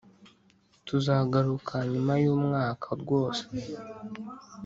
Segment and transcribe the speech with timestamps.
[0.87, 3.43] tuzagaruka nyuma y’umwaka rwose.